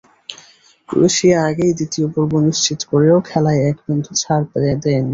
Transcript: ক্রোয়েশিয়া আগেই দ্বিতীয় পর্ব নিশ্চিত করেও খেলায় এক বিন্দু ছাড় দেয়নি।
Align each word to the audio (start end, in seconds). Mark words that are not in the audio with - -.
ক্রোয়েশিয়া 0.89 1.37
আগেই 1.49 1.73
দ্বিতীয় 1.77 2.07
পর্ব 2.13 2.31
নিশ্চিত 2.47 2.79
করেও 2.91 3.17
খেলায় 3.29 3.61
এক 3.69 3.77
বিন্দু 3.85 4.11
ছাড় 4.21 4.45
দেয়নি। 4.83 5.09